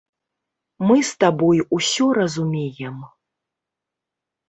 [0.91, 2.97] Мы з табой усё разумеем.